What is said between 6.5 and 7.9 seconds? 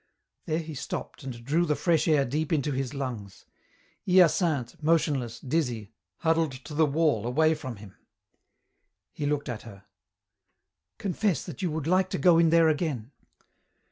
to the wall away from